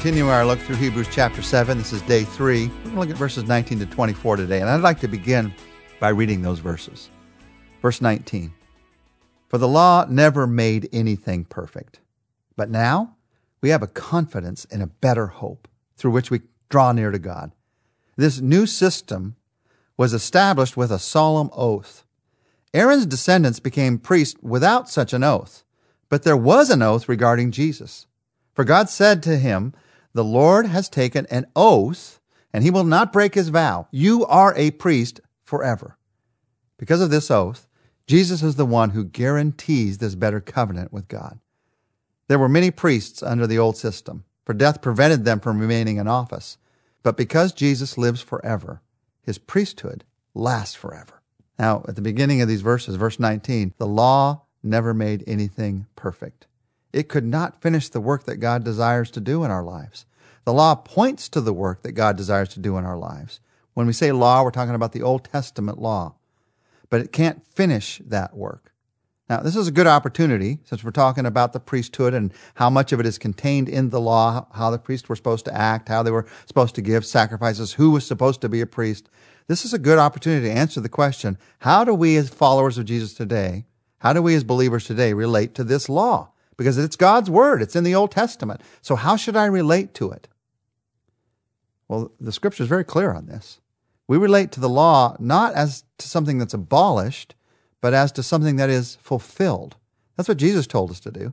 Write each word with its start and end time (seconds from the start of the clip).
continue 0.00 0.28
our 0.28 0.46
look 0.46 0.58
through 0.60 0.76
Hebrews 0.76 1.08
chapter 1.12 1.42
7. 1.42 1.76
This 1.76 1.92
is 1.92 2.00
day 2.00 2.24
three. 2.24 2.68
We're 2.68 2.74
going 2.84 2.92
to 2.94 3.00
look 3.00 3.10
at 3.10 3.16
verses 3.16 3.44
19 3.44 3.80
to 3.80 3.84
24 3.84 4.36
today. 4.36 4.58
And 4.62 4.70
I'd 4.70 4.80
like 4.80 4.98
to 5.00 5.08
begin 5.08 5.52
by 6.00 6.08
reading 6.08 6.40
those 6.40 6.58
verses. 6.58 7.10
Verse 7.82 8.00
19 8.00 8.50
For 9.48 9.58
the 9.58 9.68
law 9.68 10.06
never 10.08 10.46
made 10.46 10.88
anything 10.90 11.44
perfect. 11.44 12.00
But 12.56 12.70
now 12.70 13.18
we 13.60 13.68
have 13.68 13.82
a 13.82 13.86
confidence 13.86 14.64
in 14.64 14.80
a 14.80 14.86
better 14.86 15.26
hope 15.26 15.68
through 15.96 16.12
which 16.12 16.30
we 16.30 16.40
draw 16.70 16.92
near 16.92 17.10
to 17.10 17.18
God. 17.18 17.52
This 18.16 18.40
new 18.40 18.64
system 18.64 19.36
was 19.98 20.14
established 20.14 20.78
with 20.78 20.90
a 20.90 20.98
solemn 20.98 21.50
oath. 21.52 22.06
Aaron's 22.72 23.04
descendants 23.04 23.60
became 23.60 23.98
priests 23.98 24.40
without 24.40 24.88
such 24.88 25.12
an 25.12 25.22
oath, 25.22 25.62
but 26.08 26.22
there 26.22 26.38
was 26.38 26.70
an 26.70 26.80
oath 26.80 27.06
regarding 27.06 27.50
Jesus. 27.50 28.06
For 28.54 28.64
God 28.64 28.88
said 28.88 29.22
to 29.24 29.36
him, 29.36 29.74
The 30.12 30.24
Lord 30.24 30.66
has 30.66 30.88
taken 30.88 31.26
an 31.26 31.46
oath, 31.54 32.20
and 32.52 32.64
he 32.64 32.70
will 32.70 32.84
not 32.84 33.12
break 33.12 33.34
his 33.34 33.48
vow. 33.48 33.86
You 33.90 34.26
are 34.26 34.54
a 34.56 34.72
priest 34.72 35.20
forever. 35.44 35.96
Because 36.78 37.00
of 37.00 37.10
this 37.10 37.30
oath, 37.30 37.68
Jesus 38.06 38.42
is 38.42 38.56
the 38.56 38.66
one 38.66 38.90
who 38.90 39.04
guarantees 39.04 39.98
this 39.98 40.16
better 40.16 40.40
covenant 40.40 40.92
with 40.92 41.06
God. 41.06 41.38
There 42.26 42.38
were 42.38 42.48
many 42.48 42.70
priests 42.70 43.22
under 43.22 43.46
the 43.46 43.58
old 43.58 43.76
system, 43.76 44.24
for 44.44 44.52
death 44.52 44.82
prevented 44.82 45.24
them 45.24 45.38
from 45.38 45.60
remaining 45.60 45.98
in 45.98 46.08
office. 46.08 46.58
But 47.02 47.16
because 47.16 47.52
Jesus 47.52 47.96
lives 47.96 48.20
forever, 48.20 48.82
his 49.22 49.38
priesthood 49.38 50.04
lasts 50.34 50.74
forever. 50.74 51.22
Now, 51.58 51.84
at 51.86 51.94
the 51.94 52.02
beginning 52.02 52.40
of 52.40 52.48
these 52.48 52.62
verses, 52.62 52.96
verse 52.96 53.20
19, 53.20 53.74
the 53.78 53.86
law 53.86 54.42
never 54.62 54.92
made 54.92 55.24
anything 55.26 55.86
perfect. 55.94 56.46
It 56.92 57.08
could 57.08 57.24
not 57.24 57.60
finish 57.60 57.88
the 57.88 58.00
work 58.00 58.24
that 58.24 58.36
God 58.36 58.64
desires 58.64 59.10
to 59.12 59.20
do 59.20 59.44
in 59.44 59.50
our 59.50 59.62
lives. 59.62 60.06
The 60.44 60.52
law 60.52 60.74
points 60.74 61.28
to 61.30 61.40
the 61.40 61.52
work 61.52 61.82
that 61.82 61.92
God 61.92 62.16
desires 62.16 62.48
to 62.50 62.60
do 62.60 62.76
in 62.76 62.84
our 62.84 62.96
lives. 62.96 63.40
When 63.74 63.86
we 63.86 63.92
say 63.92 64.12
law, 64.12 64.42
we're 64.42 64.50
talking 64.50 64.74
about 64.74 64.92
the 64.92 65.02
Old 65.02 65.24
Testament 65.24 65.78
law, 65.78 66.14
but 66.88 67.00
it 67.00 67.12
can't 67.12 67.46
finish 67.46 68.00
that 68.06 68.36
work. 68.36 68.72
Now, 69.28 69.38
this 69.40 69.54
is 69.54 69.68
a 69.68 69.72
good 69.72 69.86
opportunity 69.86 70.58
since 70.64 70.82
we're 70.82 70.90
talking 70.90 71.24
about 71.24 71.52
the 71.52 71.60
priesthood 71.60 72.14
and 72.14 72.32
how 72.54 72.68
much 72.68 72.92
of 72.92 72.98
it 72.98 73.06
is 73.06 73.16
contained 73.16 73.68
in 73.68 73.90
the 73.90 74.00
law, 74.00 74.48
how 74.52 74.70
the 74.70 74.78
priests 74.78 75.08
were 75.08 75.14
supposed 75.14 75.44
to 75.44 75.56
act, 75.56 75.88
how 75.88 76.02
they 76.02 76.10
were 76.10 76.26
supposed 76.46 76.74
to 76.74 76.82
give 76.82 77.06
sacrifices, 77.06 77.74
who 77.74 77.92
was 77.92 78.04
supposed 78.04 78.40
to 78.40 78.48
be 78.48 78.60
a 78.60 78.66
priest. 78.66 79.08
This 79.46 79.64
is 79.64 79.72
a 79.72 79.78
good 79.78 80.00
opportunity 80.00 80.48
to 80.48 80.52
answer 80.52 80.80
the 80.80 80.88
question 80.88 81.38
how 81.60 81.84
do 81.84 81.94
we, 81.94 82.16
as 82.16 82.28
followers 82.28 82.76
of 82.76 82.86
Jesus 82.86 83.14
today, 83.14 83.66
how 83.98 84.12
do 84.12 84.20
we, 84.20 84.34
as 84.34 84.42
believers 84.42 84.84
today, 84.84 85.12
relate 85.12 85.54
to 85.54 85.62
this 85.62 85.88
law? 85.88 86.32
Because 86.56 86.76
it's 86.76 86.96
God's 86.96 87.30
word, 87.30 87.62
it's 87.62 87.76
in 87.76 87.84
the 87.84 87.94
Old 87.94 88.10
Testament. 88.10 88.60
So, 88.82 88.96
how 88.96 89.14
should 89.14 89.36
I 89.36 89.46
relate 89.46 89.94
to 89.94 90.10
it? 90.10 90.26
Well, 91.90 92.12
the 92.20 92.30
scripture 92.30 92.62
is 92.62 92.68
very 92.68 92.84
clear 92.84 93.12
on 93.12 93.26
this. 93.26 93.58
We 94.06 94.16
relate 94.16 94.52
to 94.52 94.60
the 94.60 94.68
law 94.68 95.16
not 95.18 95.54
as 95.54 95.82
to 95.98 96.06
something 96.06 96.38
that's 96.38 96.54
abolished, 96.54 97.34
but 97.80 97.92
as 97.92 98.12
to 98.12 98.22
something 98.22 98.54
that 98.56 98.70
is 98.70 98.96
fulfilled. 99.02 99.74
That's 100.16 100.28
what 100.28 100.38
Jesus 100.38 100.68
told 100.68 100.92
us 100.92 101.00
to 101.00 101.10
do. 101.10 101.32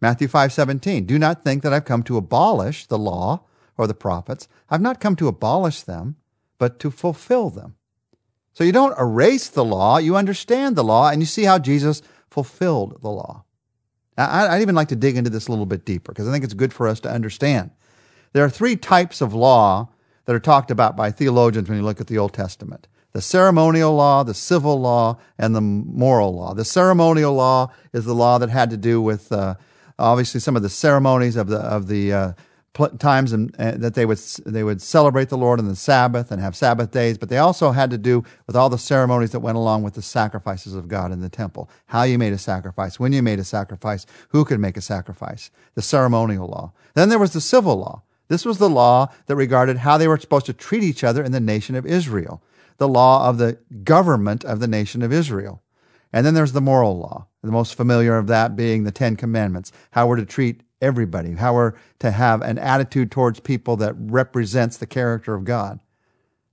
Matthew 0.00 0.26
5:17 0.26 1.06
Do 1.06 1.16
not 1.16 1.44
think 1.44 1.62
that 1.62 1.72
I've 1.72 1.84
come 1.84 2.02
to 2.04 2.16
abolish 2.16 2.86
the 2.86 2.98
law 2.98 3.44
or 3.76 3.86
the 3.86 3.94
prophets. 3.94 4.48
I've 4.68 4.80
not 4.80 4.98
come 4.98 5.14
to 5.14 5.28
abolish 5.28 5.82
them, 5.82 6.16
but 6.58 6.80
to 6.80 6.90
fulfill 6.90 7.48
them. 7.48 7.76
So 8.54 8.64
you 8.64 8.72
don't 8.72 8.98
erase 8.98 9.48
the 9.48 9.64
law, 9.64 9.98
you 9.98 10.16
understand 10.16 10.74
the 10.74 10.82
law 10.82 11.08
and 11.08 11.22
you 11.22 11.26
see 11.26 11.44
how 11.44 11.60
Jesus 11.60 12.02
fulfilled 12.28 13.00
the 13.00 13.10
law. 13.10 13.44
I'd 14.16 14.60
even 14.60 14.74
like 14.74 14.88
to 14.88 14.96
dig 14.96 15.16
into 15.16 15.30
this 15.30 15.46
a 15.46 15.52
little 15.52 15.66
bit 15.66 15.84
deeper 15.84 16.10
because 16.10 16.26
I 16.26 16.32
think 16.32 16.42
it's 16.42 16.54
good 16.54 16.72
for 16.72 16.88
us 16.88 16.98
to 17.00 17.10
understand. 17.12 17.70
There 18.32 18.44
are 18.44 18.50
three 18.50 18.76
types 18.76 19.20
of 19.20 19.34
law 19.34 19.88
that 20.24 20.34
are 20.34 20.40
talked 20.40 20.70
about 20.70 20.96
by 20.96 21.10
theologians 21.10 21.68
when 21.68 21.78
you 21.78 21.84
look 21.84 22.00
at 22.00 22.06
the 22.06 22.18
Old 22.18 22.34
Testament 22.34 22.86
the 23.12 23.22
ceremonial 23.22 23.94
law, 23.94 24.22
the 24.22 24.34
civil 24.34 24.78
law, 24.78 25.18
and 25.38 25.54
the 25.54 25.60
moral 25.60 26.34
law. 26.34 26.54
The 26.54 26.64
ceremonial 26.64 27.34
law 27.34 27.72
is 27.92 28.04
the 28.04 28.14
law 28.14 28.38
that 28.38 28.50
had 28.50 28.70
to 28.70 28.76
do 28.76 29.00
with 29.00 29.32
uh, 29.32 29.54
obviously 29.98 30.40
some 30.40 30.56
of 30.56 30.62
the 30.62 30.68
ceremonies 30.68 31.34
of 31.34 31.48
the 31.48 31.58
of 31.58 31.88
the 31.88 32.12
uh, 32.12 32.32
times 32.98 33.32
and, 33.32 33.54
uh, 33.58 33.72
that 33.72 33.94
they 33.94 34.06
would 34.06 34.18
they 34.46 34.62
would 34.62 34.80
celebrate 34.80 35.30
the 35.30 35.38
Lord 35.38 35.58
on 35.58 35.66
the 35.66 35.74
Sabbath 35.74 36.30
and 36.30 36.40
have 36.40 36.54
Sabbath 36.54 36.90
days, 36.92 37.18
but 37.18 37.28
they 37.28 37.38
also 37.38 37.72
had 37.72 37.90
to 37.90 37.98
do 37.98 38.22
with 38.46 38.54
all 38.54 38.70
the 38.70 38.78
ceremonies 38.78 39.32
that 39.32 39.40
went 39.40 39.56
along 39.56 39.82
with 39.82 39.94
the 39.94 40.02
sacrifices 40.02 40.74
of 40.74 40.86
God 40.86 41.10
in 41.10 41.20
the 41.20 41.28
temple. 41.28 41.68
How 41.86 42.04
you 42.04 42.18
made 42.18 42.32
a 42.32 42.38
sacrifice, 42.38 43.00
when 43.00 43.12
you 43.12 43.22
made 43.22 43.40
a 43.40 43.44
sacrifice, 43.44 44.06
who 44.28 44.44
could 44.44 44.60
make 44.60 44.76
a 44.76 44.82
sacrifice, 44.82 45.50
the 45.74 45.82
ceremonial 45.82 46.46
law. 46.46 46.72
Then 46.94 47.08
there 47.08 47.18
was 47.18 47.32
the 47.32 47.40
civil 47.40 47.76
law. 47.78 48.02
This 48.28 48.44
was 48.44 48.58
the 48.58 48.70
law 48.70 49.12
that 49.26 49.36
regarded 49.36 49.78
how 49.78 49.98
they 49.98 50.08
were 50.08 50.18
supposed 50.18 50.46
to 50.46 50.52
treat 50.52 50.82
each 50.82 51.02
other 51.02 51.22
in 51.22 51.32
the 51.32 51.40
nation 51.40 51.74
of 51.74 51.86
Israel 51.86 52.42
the 52.78 52.88
law 52.88 53.28
of 53.28 53.38
the 53.38 53.58
government 53.84 54.44
of 54.44 54.60
the 54.60 54.68
nation 54.68 55.02
of 55.02 55.12
Israel. 55.12 55.62
And 56.12 56.24
then 56.24 56.34
there's 56.34 56.52
the 56.52 56.60
moral 56.60 56.96
law, 56.96 57.26
the 57.42 57.52
most 57.52 57.74
familiar 57.74 58.16
of 58.16 58.28
that 58.28 58.56
being 58.56 58.84
the 58.84 58.92
Ten 58.92 59.14
Commandments, 59.16 59.72
how 59.90 60.06
we're 60.06 60.16
to 60.16 60.24
treat 60.24 60.62
everybody, 60.80 61.32
how 61.32 61.54
we're 61.54 61.74
to 61.98 62.10
have 62.10 62.40
an 62.40 62.56
attitude 62.56 63.10
towards 63.10 63.40
people 63.40 63.76
that 63.76 63.94
represents 63.98 64.76
the 64.76 64.86
character 64.86 65.34
of 65.34 65.44
God. 65.44 65.80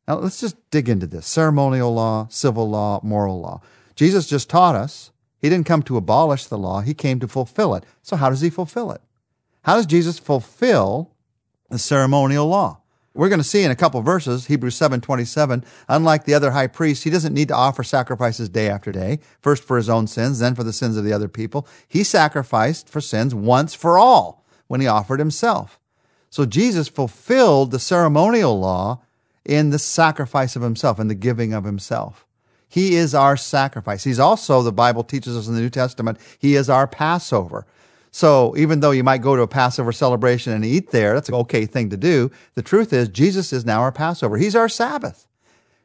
Now 0.08 0.16
let's 0.16 0.42
just 0.42 0.58
dig 0.72 0.90
into 0.90 1.08
this 1.08 1.26
ceremonial 1.26 1.94
law, 1.94 2.28
civil 2.30 2.70
law, 2.70 3.00
moral 3.02 3.40
law. 3.40 3.62
Jesus 3.96 4.28
just 4.28 4.50
taught 4.50 4.76
us 4.76 5.12
he 5.42 5.50
didn't 5.50 5.68
come 5.68 5.84
to 5.84 5.98
abolish 5.98 6.46
the 6.46 6.58
law, 6.58 6.82
he 6.82 6.94
came 6.94 7.20
to 7.20 7.28
fulfill 7.28 7.76
it. 7.76 7.86
So, 8.02 8.16
how 8.16 8.30
does 8.30 8.42
he 8.42 8.50
fulfill 8.50 8.92
it? 8.92 9.02
How 9.64 9.76
does 9.76 9.86
Jesus 9.86 10.18
fulfill 10.18 11.12
the 11.70 11.80
ceremonial 11.80 12.48
law? 12.48 12.80
We're 13.14 13.30
going 13.30 13.40
to 13.40 13.48
see 13.48 13.64
in 13.64 13.72
a 13.72 13.76
couple 13.78 14.02
verses, 14.02 14.48
Hebrews 14.48 14.76
7:27, 14.78 15.64
unlike 15.88 16.26
the 16.26 16.34
other 16.34 16.52
high 16.52 16.68
priests, 16.68 17.06
he 17.06 17.10
doesn't 17.10 17.34
need 17.34 17.48
to 17.48 17.56
offer 17.56 17.82
sacrifices 17.82 18.50
day 18.50 18.70
after 18.70 18.92
day, 18.92 19.20
first 19.40 19.64
for 19.64 19.78
his 19.78 19.90
own 19.90 20.08
sins, 20.08 20.40
then 20.40 20.54
for 20.54 20.66
the 20.66 20.74
sins 20.74 20.98
of 20.98 21.06
the 21.06 21.14
other 21.14 21.30
people. 21.30 21.66
He 21.88 22.04
sacrificed 22.04 22.90
for 22.90 23.00
sins 23.00 23.34
once 23.34 23.74
for 23.74 23.98
all 23.98 24.46
when 24.68 24.82
he 24.82 24.88
offered 24.88 25.20
himself. 25.20 25.80
So 26.30 26.46
Jesus 26.46 26.90
fulfilled 26.90 27.72
the 27.72 27.80
ceremonial 27.80 28.60
law 28.60 29.02
in 29.46 29.70
the 29.70 29.80
sacrifice 29.80 30.58
of 30.58 30.62
himself, 30.62 31.00
and 31.00 31.10
the 31.10 31.16
giving 31.16 31.54
of 31.54 31.64
himself. 31.64 32.26
He 32.68 32.96
is 32.96 33.16
our 33.16 33.38
sacrifice. 33.38 34.04
He's 34.04 34.20
also, 34.20 34.62
the 34.62 34.74
Bible 34.74 35.04
teaches 35.04 35.38
us 35.38 35.48
in 35.48 35.54
the 35.54 35.62
New 35.62 35.70
Testament, 35.70 36.18
he 36.40 36.56
is 36.56 36.70
our 36.70 36.88
Passover. 36.88 37.66
So 38.16 38.56
even 38.56 38.80
though 38.80 38.92
you 38.92 39.04
might 39.04 39.22
go 39.22 39.36
to 39.36 39.42
a 39.42 39.48
Passover 39.48 39.92
celebration 39.92 40.54
and 40.54 40.64
eat 40.64 40.92
there, 40.92 41.14
that's 41.14 41.28
an 41.28 41.36
okay 41.36 41.66
thing 41.66 41.90
to 41.90 41.98
do. 41.98 42.32
The 42.54 42.62
truth 42.62 42.94
is, 42.94 43.10
Jesus 43.10 43.52
is 43.52 43.66
now 43.66 43.82
our 43.82 43.92
Passover. 43.92 44.38
He's 44.38 44.56
our 44.56 44.70
Sabbath. 44.70 45.28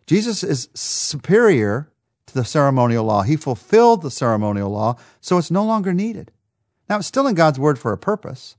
Jesus 0.06 0.44
is 0.44 0.68
superior 0.72 1.90
to 2.26 2.34
the 2.34 2.44
ceremonial 2.44 3.04
law. 3.04 3.22
He 3.22 3.34
fulfilled 3.34 4.02
the 4.02 4.12
ceremonial 4.12 4.70
law, 4.70 4.94
so 5.20 5.38
it's 5.38 5.50
no 5.50 5.64
longer 5.64 5.92
needed. 5.92 6.30
Now, 6.88 6.98
it's 6.98 7.08
still 7.08 7.26
in 7.26 7.34
God's 7.34 7.58
Word 7.58 7.80
for 7.80 7.92
a 7.92 7.98
purpose. 7.98 8.54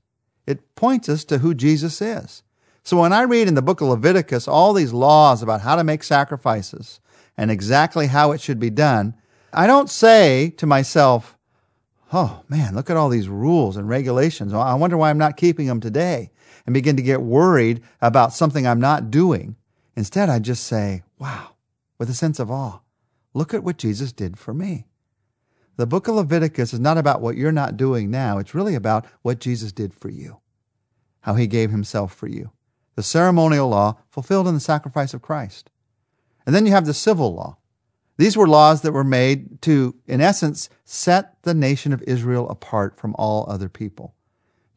It 0.46 0.74
points 0.74 1.08
us 1.08 1.24
to 1.24 1.38
who 1.38 1.54
Jesus 1.54 2.02
is. 2.02 2.42
So 2.82 3.00
when 3.00 3.14
I 3.14 3.22
read 3.22 3.48
in 3.48 3.54
the 3.54 3.62
book 3.62 3.80
of 3.80 3.88
Leviticus 3.88 4.46
all 4.46 4.74
these 4.74 4.92
laws 4.92 5.42
about 5.42 5.62
how 5.62 5.76
to 5.76 5.84
make 5.84 6.02
sacrifices 6.02 7.00
and 7.38 7.50
exactly 7.50 8.08
how 8.08 8.32
it 8.32 8.40
should 8.42 8.60
be 8.60 8.68
done, 8.68 9.14
I 9.50 9.66
don't 9.66 9.88
say 9.88 10.50
to 10.58 10.66
myself, 10.66 11.38
oh 12.12 12.42
man, 12.48 12.74
look 12.74 12.90
at 12.90 12.96
all 12.96 13.08
these 13.08 13.28
rules 13.28 13.76
and 13.76 13.88
regulations. 13.88 14.52
I 14.52 14.74
wonder 14.74 14.96
why 14.96 15.10
I'm 15.10 15.18
not 15.18 15.36
keeping 15.36 15.66
them 15.66 15.80
today 15.80 16.30
and 16.66 16.74
begin 16.74 16.96
to 16.96 17.02
get 17.02 17.22
worried 17.22 17.82
about 18.00 18.32
something 18.32 18.66
I'm 18.66 18.80
not 18.80 19.10
doing. 19.10 19.56
Instead, 19.96 20.28
I 20.28 20.38
just 20.38 20.64
say, 20.64 21.02
wow, 21.18 21.54
with 21.98 22.10
a 22.10 22.14
sense 22.14 22.38
of 22.38 22.50
awe, 22.50 22.80
look 23.34 23.54
at 23.54 23.64
what 23.64 23.78
Jesus 23.78 24.12
did 24.12 24.38
for 24.38 24.54
me. 24.54 24.86
The 25.76 25.86
book 25.86 26.06
of 26.06 26.16
Leviticus 26.16 26.74
is 26.74 26.80
not 26.80 26.98
about 26.98 27.22
what 27.22 27.36
you're 27.36 27.50
not 27.50 27.76
doing 27.76 28.10
now. 28.10 28.38
It's 28.38 28.54
really 28.54 28.74
about 28.74 29.06
what 29.22 29.40
Jesus 29.40 29.72
did 29.72 29.94
for 29.94 30.10
you, 30.10 30.38
how 31.20 31.34
he 31.34 31.46
gave 31.46 31.70
himself 31.70 32.14
for 32.14 32.26
you. 32.26 32.52
The 32.94 33.02
ceremonial 33.02 33.68
law 33.68 33.96
fulfilled 34.10 34.46
in 34.48 34.54
the 34.54 34.60
sacrifice 34.60 35.14
of 35.14 35.22
Christ. 35.22 35.70
And 36.44 36.54
then 36.54 36.66
you 36.66 36.72
have 36.72 36.84
the 36.84 36.92
civil 36.92 37.34
law. 37.34 37.56
These 38.18 38.36
were 38.36 38.48
laws 38.48 38.82
that 38.82 38.92
were 38.92 39.04
made 39.04 39.62
to, 39.62 39.94
in 40.06 40.20
essence, 40.20 40.68
set 40.84 41.36
the 41.42 41.54
nation 41.54 41.92
of 41.92 42.02
Israel 42.02 42.48
apart 42.48 42.98
from 42.98 43.14
all 43.18 43.46
other 43.48 43.68
people. 43.68 44.14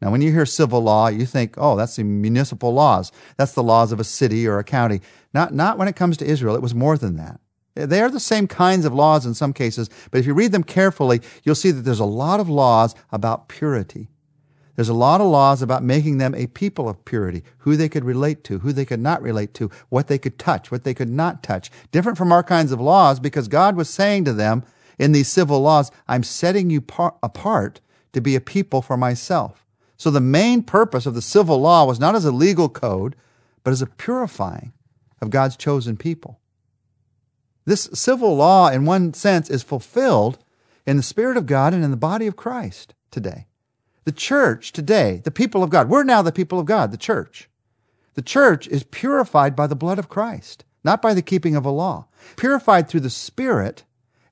Now, 0.00 0.10
when 0.10 0.20
you 0.20 0.32
hear 0.32 0.46
civil 0.46 0.80
law, 0.80 1.08
you 1.08 1.24
think, 1.24 1.54
oh, 1.56 1.76
that's 1.76 1.96
the 1.96 2.04
municipal 2.04 2.72
laws. 2.72 3.12
That's 3.36 3.52
the 3.52 3.62
laws 3.62 3.92
of 3.92 4.00
a 4.00 4.04
city 4.04 4.46
or 4.46 4.58
a 4.58 4.64
county. 4.64 5.00
Not, 5.32 5.54
not 5.54 5.78
when 5.78 5.88
it 5.88 5.96
comes 5.96 6.16
to 6.18 6.26
Israel. 6.26 6.54
It 6.54 6.62
was 6.62 6.74
more 6.74 6.98
than 6.98 7.16
that. 7.16 7.40
They 7.74 8.00
are 8.00 8.10
the 8.10 8.20
same 8.20 8.46
kinds 8.46 8.86
of 8.86 8.94
laws 8.94 9.26
in 9.26 9.34
some 9.34 9.52
cases, 9.52 9.90
but 10.10 10.18
if 10.18 10.26
you 10.26 10.32
read 10.32 10.52
them 10.52 10.64
carefully, 10.64 11.20
you'll 11.42 11.54
see 11.54 11.70
that 11.70 11.82
there's 11.82 12.00
a 12.00 12.06
lot 12.06 12.40
of 12.40 12.48
laws 12.48 12.94
about 13.12 13.48
purity. 13.48 14.08
There's 14.76 14.90
a 14.90 14.94
lot 14.94 15.22
of 15.22 15.26
laws 15.26 15.62
about 15.62 15.82
making 15.82 16.18
them 16.18 16.34
a 16.34 16.46
people 16.46 16.88
of 16.88 17.02
purity, 17.06 17.42
who 17.58 17.76
they 17.76 17.88
could 17.88 18.04
relate 18.04 18.44
to, 18.44 18.58
who 18.58 18.72
they 18.72 18.84
could 18.84 19.00
not 19.00 19.22
relate 19.22 19.54
to, 19.54 19.70
what 19.88 20.06
they 20.06 20.18
could 20.18 20.38
touch, 20.38 20.70
what 20.70 20.84
they 20.84 20.92
could 20.94 21.08
not 21.08 21.42
touch. 21.42 21.70
Different 21.90 22.18
from 22.18 22.30
our 22.30 22.42
kinds 22.42 22.72
of 22.72 22.80
laws 22.80 23.18
because 23.18 23.48
God 23.48 23.74
was 23.74 23.88
saying 23.88 24.26
to 24.26 24.34
them 24.34 24.64
in 24.98 25.12
these 25.12 25.28
civil 25.28 25.60
laws, 25.60 25.90
I'm 26.06 26.22
setting 26.22 26.68
you 26.68 26.82
par- 26.82 27.16
apart 27.22 27.80
to 28.12 28.20
be 28.20 28.36
a 28.36 28.40
people 28.40 28.82
for 28.82 28.98
myself. 28.98 29.64
So 29.96 30.10
the 30.10 30.20
main 30.20 30.62
purpose 30.62 31.06
of 31.06 31.14
the 31.14 31.22
civil 31.22 31.58
law 31.58 31.86
was 31.86 31.98
not 31.98 32.14
as 32.14 32.26
a 32.26 32.32
legal 32.32 32.68
code, 32.68 33.16
but 33.64 33.70
as 33.70 33.80
a 33.80 33.86
purifying 33.86 34.74
of 35.22 35.30
God's 35.30 35.56
chosen 35.56 35.96
people. 35.96 36.38
This 37.64 37.88
civil 37.94 38.36
law, 38.36 38.68
in 38.68 38.84
one 38.84 39.14
sense, 39.14 39.48
is 39.48 39.62
fulfilled 39.62 40.38
in 40.86 40.98
the 40.98 41.02
Spirit 41.02 41.36
of 41.36 41.46
God 41.46 41.72
and 41.72 41.82
in 41.82 41.90
the 41.90 41.96
body 41.96 42.26
of 42.26 42.36
Christ 42.36 42.94
today. 43.10 43.46
The 44.06 44.12
church 44.12 44.70
today, 44.70 45.20
the 45.24 45.32
people 45.32 45.64
of 45.64 45.70
God, 45.70 45.88
we're 45.88 46.04
now 46.04 46.22
the 46.22 46.30
people 46.30 46.60
of 46.60 46.64
God, 46.64 46.92
the 46.92 46.96
church. 46.96 47.50
The 48.14 48.22
church 48.22 48.68
is 48.68 48.84
purified 48.84 49.56
by 49.56 49.66
the 49.66 49.74
blood 49.74 49.98
of 49.98 50.08
Christ, 50.08 50.64
not 50.84 51.02
by 51.02 51.12
the 51.12 51.22
keeping 51.22 51.56
of 51.56 51.66
a 51.66 51.70
law, 51.70 52.06
purified 52.36 52.88
through 52.88 53.00
the 53.00 53.10
Spirit 53.10 53.82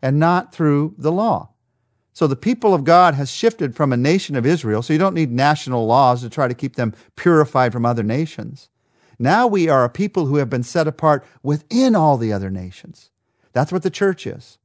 and 0.01 0.21
not 0.21 0.55
through 0.55 0.95
the 0.97 1.11
law. 1.11 1.51
So 2.13 2.29
the 2.29 2.37
people 2.37 2.73
of 2.73 2.85
God 2.85 3.15
has 3.15 3.33
shifted 3.33 3.75
from 3.75 3.93
a 3.93 3.97
nation 3.97 4.37
of 4.37 4.47
Israel, 4.47 4.81
so 4.81 4.93
you 4.93 4.99
don't 5.01 5.13
need 5.13 5.33
national 5.33 5.87
laws 5.87 6.21
to 6.21 6.31
try 6.31 6.47
to 6.47 6.55
keep 6.55 6.77
them 6.77 6.95
purified 7.17 7.73
from 7.73 7.85
other 7.85 8.05
nations. 8.05 8.69
Now 9.19 9.49
we 9.49 9.69
are 9.69 9.83
a 9.83 9.91
people 9.91 10.27
who 10.27 10.37
have 10.37 10.49
been 10.49 10.63
set 10.63 10.87
apart 10.87 11.27
within 11.43 11.97
all 11.97 12.17
the 12.17 12.33
other 12.33 12.49
nations. 12.49 13.11
That's 13.53 13.73
what 13.73 13.83
the 13.83 13.91
church 13.91 14.25
is. 14.25 14.57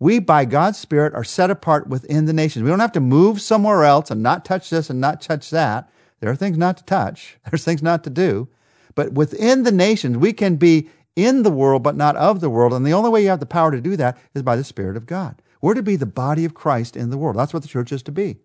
We, 0.00 0.20
by 0.20 0.44
God's 0.44 0.78
Spirit, 0.78 1.14
are 1.14 1.24
set 1.24 1.50
apart 1.50 1.88
within 1.88 2.26
the 2.26 2.32
nations. 2.32 2.62
We 2.62 2.70
don't 2.70 2.78
have 2.80 2.92
to 2.92 3.00
move 3.00 3.40
somewhere 3.40 3.84
else 3.84 4.10
and 4.10 4.22
not 4.22 4.44
touch 4.44 4.70
this 4.70 4.90
and 4.90 5.00
not 5.00 5.20
touch 5.20 5.50
that. 5.50 5.90
There 6.20 6.30
are 6.30 6.36
things 6.36 6.56
not 6.56 6.76
to 6.78 6.84
touch. 6.84 7.36
There's 7.50 7.64
things 7.64 7.82
not 7.82 8.04
to 8.04 8.10
do. 8.10 8.48
But 8.94 9.12
within 9.12 9.64
the 9.64 9.72
nations, 9.72 10.16
we 10.16 10.32
can 10.32 10.56
be 10.56 10.88
in 11.16 11.42
the 11.42 11.50
world, 11.50 11.82
but 11.82 11.96
not 11.96 12.16
of 12.16 12.40
the 12.40 12.50
world. 12.50 12.72
And 12.72 12.86
the 12.86 12.92
only 12.92 13.10
way 13.10 13.22
you 13.22 13.28
have 13.28 13.40
the 13.40 13.46
power 13.46 13.72
to 13.72 13.80
do 13.80 13.96
that 13.96 14.16
is 14.34 14.42
by 14.42 14.56
the 14.56 14.64
Spirit 14.64 14.96
of 14.96 15.06
God. 15.06 15.42
We're 15.60 15.74
to 15.74 15.82
be 15.82 15.96
the 15.96 16.06
body 16.06 16.44
of 16.44 16.54
Christ 16.54 16.96
in 16.96 17.10
the 17.10 17.18
world. 17.18 17.36
That's 17.36 17.52
what 17.52 17.62
the 17.62 17.68
church 17.68 17.90
is 17.90 18.02
to 18.04 18.12
be. 18.12 18.38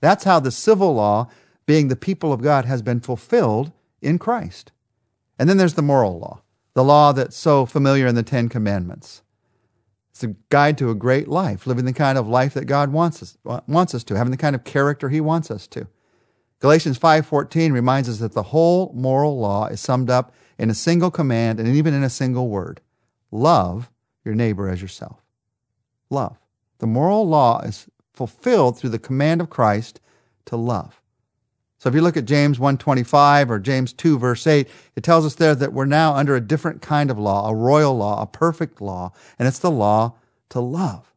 That's 0.00 0.24
how 0.24 0.38
the 0.38 0.50
civil 0.50 0.94
law, 0.94 1.28
being 1.66 1.88
the 1.88 1.96
people 1.96 2.32
of 2.32 2.42
God, 2.42 2.66
has 2.66 2.82
been 2.82 3.00
fulfilled 3.00 3.72
in 4.02 4.18
Christ. 4.18 4.72
And 5.38 5.48
then 5.48 5.56
there's 5.56 5.74
the 5.74 5.82
moral 5.82 6.18
law, 6.18 6.42
the 6.74 6.84
law 6.84 7.12
that's 7.12 7.36
so 7.36 7.64
familiar 7.64 8.06
in 8.06 8.14
the 8.14 8.22
Ten 8.22 8.48
Commandments. 8.48 9.22
It's 10.18 10.24
a 10.24 10.34
guide 10.50 10.76
to 10.78 10.90
a 10.90 10.96
great 10.96 11.28
life, 11.28 11.64
living 11.64 11.84
the 11.84 11.92
kind 11.92 12.18
of 12.18 12.26
life 12.26 12.52
that 12.54 12.64
God 12.64 12.90
wants 12.90 13.22
us, 13.22 13.38
wants 13.68 13.94
us 13.94 14.02
to, 14.02 14.16
having 14.16 14.32
the 14.32 14.36
kind 14.36 14.56
of 14.56 14.64
character 14.64 15.10
He 15.10 15.20
wants 15.20 15.48
us 15.48 15.68
to. 15.68 15.86
Galatians 16.58 16.98
5:14 16.98 17.72
reminds 17.72 18.08
us 18.08 18.18
that 18.18 18.32
the 18.32 18.42
whole 18.42 18.90
moral 18.96 19.38
law 19.38 19.66
is 19.66 19.80
summed 19.80 20.10
up 20.10 20.34
in 20.58 20.70
a 20.70 20.74
single 20.74 21.12
command 21.12 21.60
and 21.60 21.68
even 21.68 21.94
in 21.94 22.02
a 22.02 22.10
single 22.10 22.48
word. 22.48 22.80
Love 23.30 23.92
your 24.24 24.34
neighbor 24.34 24.68
as 24.68 24.82
yourself. 24.82 25.22
Love. 26.10 26.36
The 26.78 26.88
moral 26.88 27.28
law 27.28 27.60
is 27.60 27.86
fulfilled 28.12 28.76
through 28.76 28.90
the 28.90 28.98
command 28.98 29.40
of 29.40 29.50
Christ 29.50 30.00
to 30.46 30.56
love. 30.56 30.97
So 31.78 31.88
if 31.88 31.94
you 31.94 32.02
look 32.02 32.16
at 32.16 32.24
James 32.24 32.58
1:25 32.58 33.50
or 33.50 33.58
James 33.58 33.92
2 33.92 34.18
verse 34.18 34.46
8, 34.46 34.68
it 34.96 35.02
tells 35.04 35.24
us 35.24 35.36
there 35.36 35.54
that 35.54 35.72
we're 35.72 35.84
now 35.84 36.14
under 36.14 36.34
a 36.34 36.40
different 36.40 36.82
kind 36.82 37.10
of 37.10 37.18
law, 37.18 37.48
a 37.48 37.54
royal 37.54 37.96
law, 37.96 38.20
a 38.20 38.26
perfect 38.26 38.80
law, 38.80 39.12
and 39.38 39.46
it's 39.46 39.60
the 39.60 39.70
law 39.70 40.14
to 40.50 40.60
love. 40.60 41.12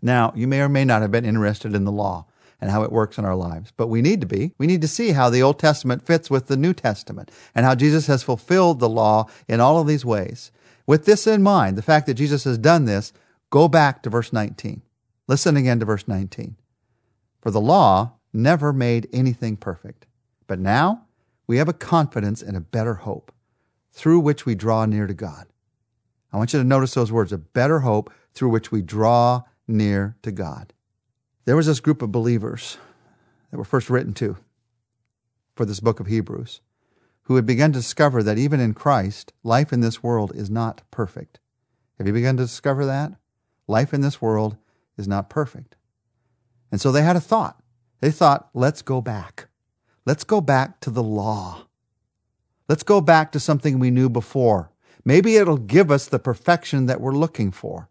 Now, 0.00 0.32
you 0.36 0.46
may 0.46 0.60
or 0.60 0.68
may 0.68 0.84
not 0.84 1.02
have 1.02 1.10
been 1.10 1.24
interested 1.24 1.74
in 1.74 1.84
the 1.84 1.92
law 1.92 2.26
and 2.60 2.70
how 2.70 2.82
it 2.82 2.92
works 2.92 3.18
in 3.18 3.24
our 3.24 3.34
lives, 3.34 3.72
but 3.76 3.88
we 3.88 4.02
need 4.02 4.20
to 4.20 4.26
be. 4.26 4.52
We 4.58 4.66
need 4.66 4.82
to 4.82 4.88
see 4.88 5.10
how 5.10 5.30
the 5.30 5.42
Old 5.42 5.58
Testament 5.58 6.06
fits 6.06 6.30
with 6.30 6.46
the 6.46 6.56
New 6.56 6.74
Testament 6.74 7.30
and 7.54 7.66
how 7.66 7.74
Jesus 7.74 8.06
has 8.06 8.22
fulfilled 8.22 8.78
the 8.78 8.88
law 8.88 9.28
in 9.48 9.60
all 9.60 9.80
of 9.80 9.86
these 9.86 10.04
ways. 10.04 10.52
With 10.86 11.04
this 11.04 11.26
in 11.26 11.42
mind, 11.42 11.76
the 11.76 11.82
fact 11.82 12.06
that 12.06 12.14
Jesus 12.14 12.44
has 12.44 12.58
done 12.58 12.84
this, 12.84 13.12
go 13.50 13.68
back 13.68 14.02
to 14.02 14.10
verse 14.10 14.32
19. 14.32 14.82
Listen 15.26 15.56
again 15.56 15.80
to 15.80 15.84
verse 15.84 16.08
19. 16.08 16.56
For 17.40 17.50
the 17.50 17.60
law 17.60 18.12
never 18.32 18.72
made 18.72 19.08
anything 19.12 19.56
perfect. 19.56 20.06
But 20.46 20.58
now 20.58 21.06
we 21.46 21.58
have 21.58 21.68
a 21.68 21.72
confidence 21.72 22.42
and 22.42 22.56
a 22.56 22.60
better 22.60 22.94
hope 22.94 23.32
through 23.92 24.20
which 24.20 24.46
we 24.46 24.54
draw 24.54 24.84
near 24.84 25.06
to 25.06 25.14
God. 25.14 25.46
I 26.32 26.36
want 26.36 26.52
you 26.52 26.58
to 26.58 26.64
notice 26.64 26.94
those 26.94 27.10
words 27.10 27.32
a 27.32 27.38
better 27.38 27.80
hope 27.80 28.12
through 28.34 28.50
which 28.50 28.70
we 28.70 28.82
draw 28.82 29.42
near 29.66 30.16
to 30.22 30.30
God. 30.30 30.72
There 31.44 31.56
was 31.56 31.66
this 31.66 31.80
group 31.80 32.02
of 32.02 32.12
believers 32.12 32.76
that 33.50 33.56
were 33.56 33.64
first 33.64 33.88
written 33.88 34.12
to 34.14 34.36
for 35.56 35.64
this 35.64 35.80
book 35.80 36.00
of 36.00 36.06
Hebrews 36.06 36.60
who 37.22 37.36
had 37.36 37.46
begun 37.46 37.72
to 37.72 37.78
discover 37.78 38.22
that 38.22 38.38
even 38.38 38.60
in 38.60 38.72
Christ, 38.72 39.32
life 39.42 39.72
in 39.72 39.80
this 39.80 40.02
world 40.02 40.32
is 40.34 40.48
not 40.48 40.82
perfect. 40.90 41.40
Have 41.98 42.06
you 42.06 42.12
begun 42.12 42.36
to 42.36 42.44
discover 42.44 42.86
that? 42.86 43.12
Life 43.66 43.92
in 43.92 44.00
this 44.00 44.22
world 44.22 44.56
is 44.96 45.06
not 45.06 45.28
perfect. 45.28 45.76
And 46.70 46.80
so 46.80 46.90
they 46.90 47.02
had 47.02 47.16
a 47.16 47.20
thought. 47.20 47.60
They 48.00 48.10
thought, 48.10 48.48
let's 48.54 48.82
go 48.82 49.00
back. 49.00 49.48
Let's 50.06 50.24
go 50.24 50.40
back 50.40 50.80
to 50.80 50.90
the 50.90 51.02
law. 51.02 51.66
Let's 52.68 52.82
go 52.82 53.00
back 53.00 53.32
to 53.32 53.40
something 53.40 53.78
we 53.78 53.90
knew 53.90 54.08
before. 54.08 54.70
Maybe 55.04 55.36
it'll 55.36 55.56
give 55.56 55.90
us 55.90 56.06
the 56.06 56.18
perfection 56.18 56.86
that 56.86 57.00
we're 57.00 57.12
looking 57.12 57.50
for. 57.50 57.88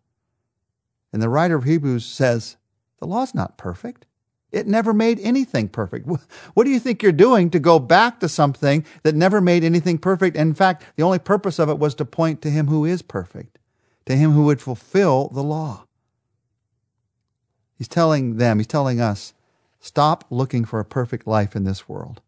And 1.12 1.22
the 1.22 1.30
writer 1.30 1.56
of 1.56 1.64
Hebrews 1.64 2.06
says, 2.06 2.58
the 3.00 3.08
law's 3.08 3.34
not 3.34 3.58
perfect. 3.58 4.06
It 4.52 4.66
never 4.66 4.94
made 4.94 5.20
anything 5.20 5.68
perfect. 5.68 6.08
What 6.08 6.64
do 6.64 6.70
you 6.70 6.80
think 6.80 7.04
you're 7.04 7.12
doing 7.12 7.50
to 7.50 7.60
go 7.60 7.80
back 7.80 8.20
to 8.22 8.30
something 8.30 8.86
that 9.04 9.14
never 9.16 9.42
made 9.42 9.64
anything 9.64 9.98
perfect? 9.98 10.38
In 10.38 10.54
fact, 10.54 10.84
the 10.96 11.04
only 11.04 11.20
purpose 11.20 11.60
of 11.60 11.70
it 11.70 11.80
was 11.80 11.96
to 11.96 12.06
point 12.06 12.42
to 12.42 12.50
Him 12.50 12.68
who 12.68 12.86
is 12.86 13.02
perfect, 13.02 13.60
to 14.06 14.16
Him 14.16 14.32
who 14.32 14.46
would 14.46 14.62
fulfill 14.62 15.28
the 15.30 15.44
law. 15.44 15.86
He's 17.78 17.90
telling 17.90 18.38
them, 18.38 18.60
He's 18.60 18.68
telling 18.68 19.02
us, 19.02 19.34
Stop 19.88 20.26
looking 20.30 20.66
for 20.66 20.82
a 20.82 20.86
perfect 20.86 21.26
life 21.26 21.56
in 21.56 21.64
this 21.64 21.88
world 21.88 22.20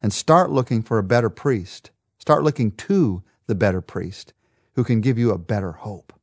and 0.00 0.10
start 0.10 0.50
looking 0.50 0.82
for 0.82 0.96
a 0.96 1.02
better 1.02 1.28
priest. 1.28 1.90
Start 2.18 2.42
looking 2.42 2.70
to 2.70 3.22
the 3.46 3.54
better 3.54 3.82
priest 3.82 4.32
who 4.76 4.82
can 4.82 5.02
give 5.02 5.18
you 5.18 5.30
a 5.30 5.36
better 5.36 5.72
hope. 5.72 6.14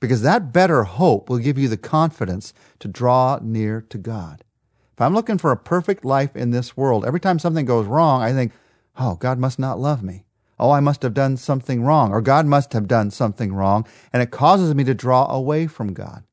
Because 0.00 0.22
that 0.22 0.52
better 0.52 0.82
hope 0.82 1.30
will 1.30 1.38
give 1.38 1.56
you 1.56 1.68
the 1.68 1.76
confidence 1.76 2.52
to 2.80 2.88
draw 2.88 3.38
near 3.40 3.80
to 3.82 3.98
God. 3.98 4.42
If 4.94 5.00
I'm 5.00 5.14
looking 5.14 5.38
for 5.38 5.52
a 5.52 5.56
perfect 5.56 6.04
life 6.04 6.34
in 6.34 6.50
this 6.50 6.76
world, 6.76 7.06
every 7.06 7.20
time 7.20 7.38
something 7.38 7.64
goes 7.64 7.86
wrong, 7.86 8.20
I 8.20 8.32
think, 8.32 8.50
oh, 8.98 9.14
God 9.14 9.38
must 9.38 9.60
not 9.60 9.78
love 9.78 10.02
me. 10.02 10.24
Oh, 10.58 10.72
I 10.72 10.80
must 10.80 11.02
have 11.02 11.14
done 11.14 11.36
something 11.36 11.84
wrong, 11.84 12.10
or 12.10 12.20
God 12.20 12.46
must 12.46 12.72
have 12.72 12.88
done 12.88 13.12
something 13.12 13.54
wrong, 13.54 13.86
and 14.12 14.24
it 14.24 14.32
causes 14.32 14.74
me 14.74 14.82
to 14.82 14.92
draw 14.92 15.30
away 15.30 15.68
from 15.68 15.92
God. 15.92 16.24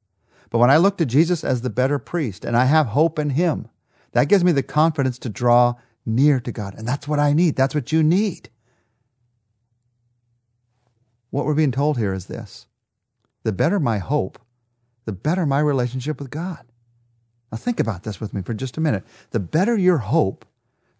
But 0.56 0.60
when 0.60 0.72
I 0.72 0.78
look 0.78 0.98
to 1.00 1.06
Jesus 1.06 1.44
as 1.44 1.64
the 1.64 1.70
better 1.70 2.00
priest 2.00 2.46
and 2.46 2.56
I 2.56 2.64
have 2.64 2.88
hope 2.88 3.20
in 3.20 3.32
him, 3.32 3.68
that 4.14 4.30
gives 4.30 4.42
me 4.42 4.54
the 4.54 4.64
confidence 4.64 5.20
to 5.20 5.30
draw 5.30 5.76
near 6.06 6.40
to 6.40 6.50
God. 6.50 6.76
And 6.76 6.88
that's 6.88 7.10
what 7.10 7.20
I 7.20 7.34
need. 7.34 7.58
That's 7.58 7.76
what 7.76 7.92
you 7.92 8.02
need. 8.02 8.48
What 11.30 11.46
we're 11.46 11.56
being 11.56 11.74
told 11.74 11.98
here 11.98 12.14
is 12.14 12.28
this 12.28 12.68
the 13.44 13.52
better 13.52 13.82
my 13.82 13.98
hope, 13.98 14.40
the 15.04 15.12
better 15.12 15.46
my 15.46 15.60
relationship 15.60 16.22
with 16.22 16.30
God. 16.30 16.64
Now, 17.52 17.58
think 17.58 17.82
about 17.82 18.04
this 18.04 18.22
with 18.22 18.34
me 18.34 18.42
for 18.42 18.54
just 18.54 18.78
a 18.78 18.82
minute. 18.82 19.04
The 19.32 19.42
better 19.42 19.78
your 19.78 19.98
hope, 19.98 20.46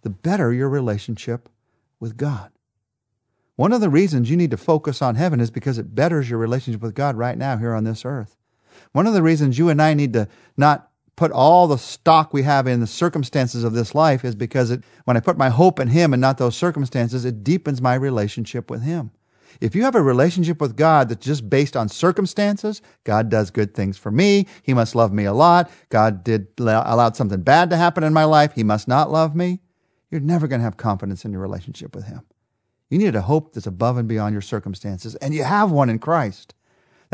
the 0.02 0.10
better 0.10 0.52
your 0.52 0.68
relationship 0.68 1.48
with 2.02 2.18
God. 2.18 2.52
One 3.56 3.72
of 3.72 3.80
the 3.80 3.90
reasons 3.90 4.30
you 4.30 4.36
need 4.36 4.52
to 4.52 4.58
focus 4.58 5.02
on 5.02 5.16
heaven 5.16 5.40
is 5.40 5.50
because 5.50 5.78
it 5.78 5.96
betters 5.96 6.30
your 6.30 6.40
relationship 6.40 6.82
with 6.82 6.94
God 6.94 7.16
right 7.16 7.38
now 7.38 7.56
here 7.56 7.74
on 7.74 7.86
this 7.86 8.04
earth. 8.04 8.36
One 8.92 9.08
of 9.08 9.14
the 9.14 9.24
reasons 9.24 9.58
you 9.58 9.70
and 9.70 9.82
I 9.82 9.94
need 9.94 10.14
to 10.14 10.28
not 10.58 10.90
put 11.16 11.32
all 11.32 11.68
the 11.68 11.78
stock 11.78 12.34
we 12.34 12.44
have 12.44 12.68
in 12.68 12.82
the 12.82 12.88
circumstances 12.88 13.64
of 13.64 13.74
this 13.74 13.96
life 13.96 14.26
is 14.26 14.36
because 14.36 14.72
it, 14.72 14.84
when 15.06 15.16
I 15.16 15.22
put 15.22 15.38
my 15.38 15.50
hope 15.50 15.80
in 15.80 15.88
Him 15.88 16.14
and 16.14 16.22
not 16.22 16.38
those 16.38 16.58
circumstances, 16.58 17.26
it 17.26 17.44
deepens 17.44 17.82
my 17.82 17.96
relationship 17.96 18.70
with 18.70 18.84
Him. 18.84 19.12
If 19.62 19.76
you 19.76 19.84
have 19.84 19.96
a 19.96 20.02
relationship 20.02 20.60
with 20.60 20.76
God 20.76 21.08
that's 21.08 21.26
just 21.26 21.50
based 21.50 21.78
on 21.78 21.88
circumstances, 21.88 22.82
God 23.06 23.30
does 23.30 23.52
good 23.52 23.74
things 23.74 23.98
for 23.98 24.12
me. 24.12 24.48
He 24.64 24.74
must 24.74 24.96
love 24.96 25.14
me 25.14 25.24
a 25.24 25.34
lot. 25.34 25.72
God 25.90 26.24
did 26.24 26.48
allowed 26.58 27.16
something 27.16 27.42
bad 27.42 27.70
to 27.70 27.78
happen 27.78 28.04
in 28.04 28.12
my 28.14 28.26
life. 28.26 28.54
He 28.54 28.64
must 28.64 28.88
not 28.88 29.12
love 29.12 29.36
me. 29.36 29.62
You're 30.12 30.20
never 30.22 30.48
going 30.48 30.60
to 30.60 30.66
have 30.66 30.78
confidence 30.78 31.24
in 31.24 31.32
your 31.32 31.42
relationship 31.42 31.96
with 31.96 32.06
Him. 32.06 32.22
You 32.90 32.98
need 32.98 33.16
a 33.16 33.22
hope 33.22 33.54
that's 33.54 33.68
above 33.68 33.98
and 33.98 34.08
beyond 34.08 34.34
your 34.34 34.42
circumstances, 34.42 35.16
and 35.16 35.34
you 35.34 35.44
have 35.44 35.72
one 35.72 35.90
in 35.90 36.00
Christ. 36.00 36.54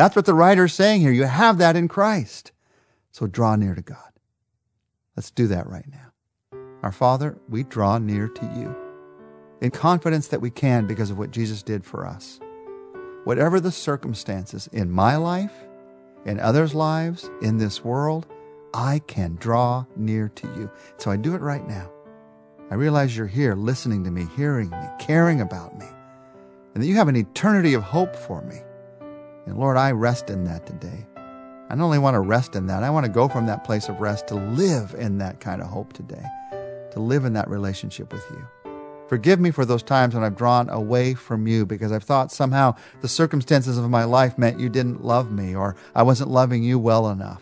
That's 0.01 0.15
what 0.15 0.25
the 0.25 0.34
writer 0.34 0.65
is 0.65 0.74
saying 0.74 1.01
here. 1.01 1.12
You 1.12 1.25
have 1.25 1.60
that 1.60 1.75
in 1.75 1.88
Christ. 1.88 2.53
So 3.12 3.27
draw 3.27 3.55
near 3.55 3.75
to 3.75 3.84
God. 3.84 4.12
Let's 5.15 5.29
do 5.29 5.46
that 5.46 5.67
right 5.67 5.86
now. 5.88 6.60
Our 6.81 6.91
Father, 6.91 7.38
we 7.48 7.62
draw 7.62 8.00
near 8.00 8.27
to 8.27 8.46
you 8.58 8.75
in 9.62 9.70
confidence 9.70 10.29
that 10.29 10.41
we 10.41 10.50
can 10.50 10.88
because 10.88 11.12
of 11.12 11.20
what 11.20 11.29
Jesus 11.29 11.62
did 11.62 11.86
for 11.86 12.08
us. 12.08 12.39
Whatever 13.25 13.60
the 13.60 13.72
circumstances 13.72 14.67
in 14.74 14.89
my 14.89 15.17
life, 15.17 15.53
in 16.25 16.39
others' 16.39 16.74
lives, 16.74 17.29
in 17.43 17.58
this 17.58 17.84
world, 17.84 18.25
I 18.74 19.01
can 19.05 19.36
draw 19.36 19.86
near 19.96 20.29
to 20.29 20.48
you. 20.58 20.72
So 20.98 21.12
I 21.12 21.15
do 21.15 21.36
it 21.36 21.41
right 21.41 21.67
now. 21.67 21.91
I 22.72 22.74
realize 22.74 23.15
you're 23.15 23.27
here 23.27 23.53
listening 23.53 24.03
to 24.05 24.10
me, 24.10 24.25
hearing 24.36 24.72
me, 24.72 24.84
caring 24.98 25.41
about 25.41 25.77
me, 25.77 25.86
and 26.74 26.81
that 26.81 26.88
you 26.88 26.96
have 26.96 27.08
an 27.08 27.15
eternity 27.15 27.75
of 27.75 27.84
hope 27.84 28.15
for 28.15 28.41
me. 28.41 28.62
And 29.45 29.57
Lord, 29.57 29.77
I 29.77 29.91
rest 29.91 30.29
in 30.29 30.43
that 30.45 30.65
today. 30.65 31.05
I 31.69 31.75
not 31.75 31.86
only 31.86 32.00
want 32.00 32.15
to 32.15 32.19
rest 32.19 32.55
in 32.55 32.67
that, 32.67 32.83
I 32.83 32.89
want 32.89 33.05
to 33.05 33.12
go 33.12 33.27
from 33.27 33.45
that 33.45 33.63
place 33.63 33.89
of 33.89 34.01
rest 34.01 34.27
to 34.27 34.36
live 34.36 34.93
in 34.98 35.17
that 35.19 35.39
kind 35.39 35.62
of 35.62 35.67
hope 35.67 35.93
today. 35.93 36.25
to 36.91 37.00
live 37.00 37.25
in 37.25 37.33
that 37.33 37.50
relationship 37.50 38.12
with 38.13 38.24
you. 38.31 38.48
Forgive 39.07 39.39
me 39.39 39.51
for 39.51 39.65
those 39.65 39.83
times 39.83 40.13
when 40.13 40.24
I've 40.24 40.38
drawn 40.38 40.69
away 40.69 41.13
from 41.13 41.48
you 41.48 41.65
because 41.65 41.91
I've 41.91 42.03
thought 42.03 42.31
somehow 42.31 42.75
the 43.01 43.07
circumstances 43.07 43.77
of 43.77 43.89
my 43.89 44.05
life 44.05 44.38
meant 44.38 44.60
you 44.60 44.69
didn't 44.69 45.03
love 45.03 45.31
me 45.31 45.55
or 45.55 45.75
I 45.95 46.03
wasn't 46.03 46.29
loving 46.29 46.63
you 46.63 46.79
well 46.79 47.10
enough. 47.10 47.41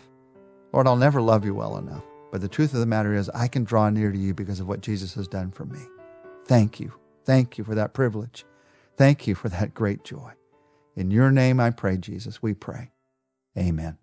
Lord, 0.72 0.86
I'll 0.86 0.96
never 0.96 1.20
love 1.20 1.44
you 1.44 1.54
well 1.54 1.76
enough. 1.76 2.02
But 2.32 2.40
the 2.40 2.48
truth 2.48 2.74
of 2.74 2.80
the 2.80 2.86
matter 2.86 3.14
is, 3.14 3.28
I 3.30 3.48
can 3.48 3.64
draw 3.64 3.90
near 3.90 4.12
to 4.12 4.18
you 4.18 4.34
because 4.34 4.60
of 4.60 4.68
what 4.68 4.80
Jesus 4.80 5.14
has 5.14 5.26
done 5.26 5.50
for 5.50 5.64
me. 5.64 5.80
Thank 6.44 6.78
you. 6.78 6.92
Thank 7.24 7.58
you 7.58 7.64
for 7.64 7.74
that 7.74 7.92
privilege. 7.92 8.44
Thank 8.96 9.26
you 9.26 9.34
for 9.34 9.48
that 9.48 9.74
great 9.74 10.04
joy. 10.04 10.39
In 11.00 11.10
your 11.10 11.30
name 11.30 11.60
I 11.60 11.70
pray, 11.70 11.96
Jesus, 11.96 12.42
we 12.42 12.52
pray. 12.52 12.90
Amen. 13.56 13.96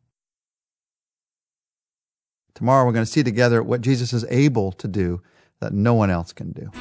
Tomorrow 2.56 2.88
we're 2.88 2.92
going 2.92 3.06
to 3.06 3.12
see 3.12 3.22
together 3.22 3.62
what 3.62 3.82
Jesus 3.82 4.14
is 4.14 4.26
able 4.32 4.72
to 4.72 4.88
do 4.88 5.22
that 5.60 5.74
no 5.74 5.94
one 5.94 6.10
else 6.10 6.34
can 6.34 6.54
do. 6.54 6.72